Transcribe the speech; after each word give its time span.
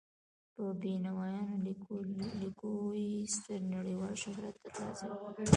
په 0.53 0.63
بینوایان 0.81 1.49
لیکلو 2.41 2.85
یې 3.05 3.13
ستر 3.35 3.59
نړیوال 3.75 4.13
شهرت 4.23 4.55
تر 4.63 4.73
لاسه 4.81 5.05
کړی. 5.33 5.45